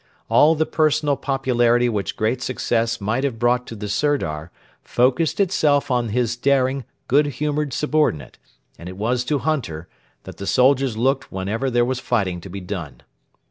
[0.29, 4.49] All the personal popularity which great success might have brought to the Sirdar
[4.81, 8.39] focussed itself on his daring, good humoured subordinate,
[8.79, 9.87] and it was to Hunter
[10.23, 13.01] that the soldiers looked whenever there was fighting to be done.